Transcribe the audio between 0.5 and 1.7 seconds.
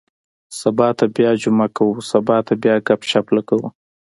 سبا ته بیا جمعه